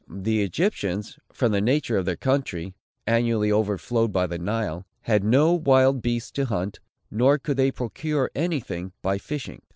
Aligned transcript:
The 0.09 0.41
Egyptians, 0.41 1.19
from 1.31 1.51
the 1.51 1.61
nature 1.61 1.95
of 1.95 2.05
their 2.05 2.15
country, 2.15 2.73
annually 3.05 3.51
overflowed 3.51 4.11
by 4.11 4.25
the 4.25 4.39
Nile, 4.39 4.87
had 5.01 5.23
no 5.23 5.53
wild 5.53 6.01
beasts 6.01 6.31
to 6.31 6.45
hunt, 6.45 6.79
nor 7.11 7.37
could 7.37 7.57
they 7.57 7.69
procure 7.69 8.31
any 8.33 8.61
thing 8.61 8.93
by 9.03 9.19
fishing. 9.19 9.61